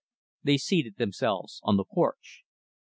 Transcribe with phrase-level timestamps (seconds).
[0.43, 2.41] They seated themselves on the porch.